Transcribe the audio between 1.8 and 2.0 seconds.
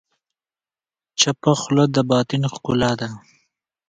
د